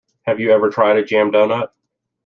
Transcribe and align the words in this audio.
Have 0.23 0.39
you 0.39 0.51
ever 0.51 0.71
tried 0.71 0.97
a 0.97 1.03
Jam 1.05 1.31
Donut? 1.31 1.67